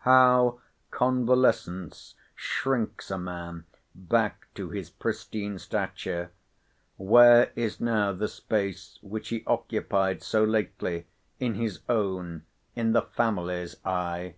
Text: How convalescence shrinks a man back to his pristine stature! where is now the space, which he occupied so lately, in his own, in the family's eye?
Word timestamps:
How 0.00 0.60
convalescence 0.90 2.14
shrinks 2.34 3.10
a 3.10 3.16
man 3.16 3.64
back 3.94 4.46
to 4.54 4.68
his 4.68 4.90
pristine 4.90 5.58
stature! 5.58 6.30
where 6.98 7.52
is 7.56 7.80
now 7.80 8.12
the 8.12 8.28
space, 8.28 8.98
which 9.00 9.30
he 9.30 9.44
occupied 9.46 10.22
so 10.22 10.44
lately, 10.44 11.06
in 11.40 11.54
his 11.54 11.80
own, 11.88 12.44
in 12.76 12.92
the 12.92 13.00
family's 13.00 13.76
eye? 13.82 14.34